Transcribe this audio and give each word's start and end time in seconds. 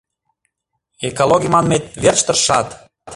Экологий 1.07 1.51
манмет 1.53 1.83
верч 2.03 2.19
тыршат? 2.25 2.67